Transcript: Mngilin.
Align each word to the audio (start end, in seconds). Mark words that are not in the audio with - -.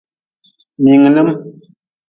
Mngilin. 0.81 1.29